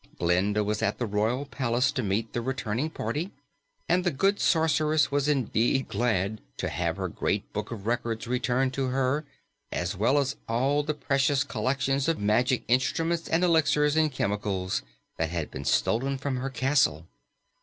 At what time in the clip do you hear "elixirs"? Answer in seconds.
13.43-13.95